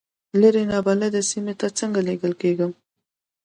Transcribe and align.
لرې 0.41 0.63
نابلده 0.71 1.21
سیمې 1.31 1.53
ته 1.59 1.67
څنګه 1.79 1.99
لېږل 2.07 2.33
کېږم. 2.41 2.71